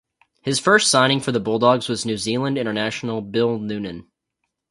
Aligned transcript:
His 0.41 0.57
first 0.59 0.89
signing 0.89 1.19
for 1.19 1.31
the 1.31 1.39
Bulldogs 1.39 1.87
was 1.87 2.07
New 2.07 2.17
Zealand 2.17 2.57
international 2.57 3.21
Bill 3.21 3.59
Noonan. 3.59 4.07